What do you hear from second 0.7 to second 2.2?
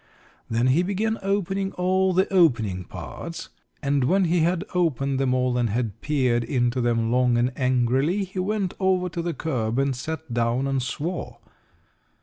began opening all